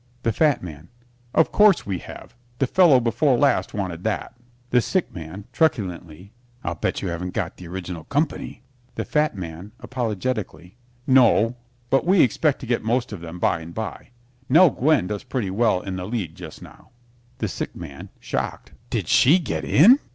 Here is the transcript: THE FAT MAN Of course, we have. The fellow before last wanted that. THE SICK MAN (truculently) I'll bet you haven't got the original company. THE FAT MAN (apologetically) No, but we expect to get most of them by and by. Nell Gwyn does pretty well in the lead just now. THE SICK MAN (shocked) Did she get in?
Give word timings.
THE 0.23 0.31
FAT 0.33 0.63
MAN 0.63 0.89
Of 1.31 1.51
course, 1.51 1.85
we 1.85 1.99
have. 1.99 2.33
The 2.57 2.65
fellow 2.65 2.99
before 2.99 3.37
last 3.37 3.75
wanted 3.75 4.03
that. 4.03 4.33
THE 4.71 4.81
SICK 4.81 5.13
MAN 5.13 5.45
(truculently) 5.53 6.33
I'll 6.63 6.73
bet 6.73 7.03
you 7.03 7.09
haven't 7.09 7.35
got 7.35 7.57
the 7.57 7.67
original 7.67 8.05
company. 8.05 8.63
THE 8.95 9.05
FAT 9.05 9.37
MAN 9.37 9.73
(apologetically) 9.79 10.75
No, 11.05 11.55
but 11.91 12.03
we 12.03 12.21
expect 12.21 12.57
to 12.61 12.65
get 12.65 12.83
most 12.83 13.13
of 13.13 13.21
them 13.21 13.37
by 13.37 13.59
and 13.59 13.75
by. 13.75 14.09
Nell 14.49 14.71
Gwyn 14.71 15.05
does 15.05 15.23
pretty 15.23 15.51
well 15.51 15.81
in 15.81 15.97
the 15.97 16.05
lead 16.05 16.33
just 16.33 16.63
now. 16.63 16.89
THE 17.37 17.47
SICK 17.47 17.75
MAN 17.75 18.09
(shocked) 18.19 18.71
Did 18.89 19.07
she 19.07 19.37
get 19.37 19.63
in? 19.63 19.99